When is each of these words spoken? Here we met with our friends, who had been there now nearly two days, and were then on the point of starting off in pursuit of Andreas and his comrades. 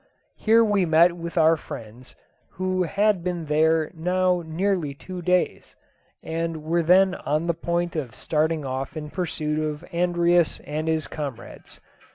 Here 0.35 0.65
we 0.65 0.83
met 0.83 1.15
with 1.15 1.37
our 1.37 1.55
friends, 1.55 2.15
who 2.53 2.81
had 2.85 3.23
been 3.23 3.45
there 3.45 3.91
now 3.93 4.41
nearly 4.43 4.95
two 4.95 5.21
days, 5.21 5.75
and 6.23 6.63
were 6.63 6.81
then 6.81 7.13
on 7.13 7.45
the 7.45 7.53
point 7.53 7.95
of 7.95 8.15
starting 8.15 8.65
off 8.65 8.97
in 8.97 9.11
pursuit 9.11 9.59
of 9.59 9.83
Andreas 9.93 10.59
and 10.61 10.87
his 10.87 11.05
comrades. 11.05 11.79